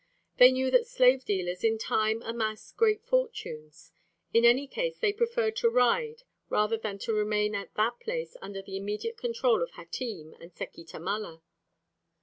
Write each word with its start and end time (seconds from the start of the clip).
They 0.39 0.51
knew 0.51 0.71
that 0.71 0.87
slave 0.87 1.25
dealers 1.25 1.63
in 1.63 1.77
time 1.77 2.23
amass 2.23 2.71
great 2.71 3.03
fortunes; 3.05 3.91
in 4.33 4.45
any 4.45 4.65
case 4.65 4.97
they 4.97 5.13
preferred 5.13 5.55
to 5.57 5.69
ride 5.69 6.23
rather 6.49 6.75
than 6.75 6.97
to 7.05 7.13
remain 7.13 7.53
at 7.53 7.75
that 7.75 7.99
place 7.99 8.35
under 8.41 8.63
the 8.63 8.77
immediate 8.77 9.17
control 9.17 9.61
of 9.61 9.69
Hatim 9.73 10.33
and 10.39 10.51
Seki 10.55 10.85
Tamala. 10.85 11.43